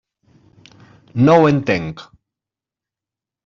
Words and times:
No 1.29 1.37
ho 1.41 1.45
entenc. 1.51 2.05